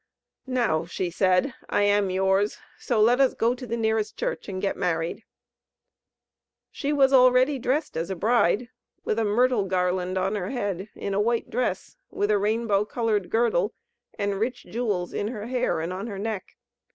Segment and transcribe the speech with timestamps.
[0.47, 4.59] "Now," she said: "I am yours; so let us go to the nearest church and
[4.59, 5.25] get married."
[6.71, 8.69] She was already dressed as a bride,
[9.05, 13.29] with a myrtle garland on her head, in a white dress, with a rainbow coloured
[13.29, 13.75] girdle,
[14.17, 16.55] and rich jewels in her hair and on her neck.